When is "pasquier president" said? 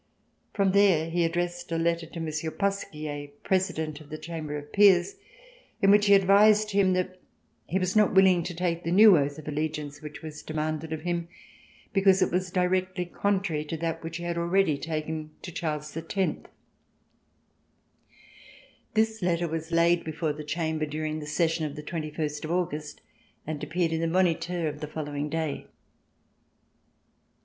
2.49-4.01